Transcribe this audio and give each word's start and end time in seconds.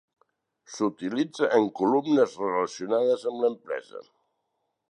S'utilitza 0.75 1.49
en 1.59 1.67
columnes 1.81 2.33
relacionades 2.45 3.27
amb 3.33 3.45
l'empresa. 3.45 4.03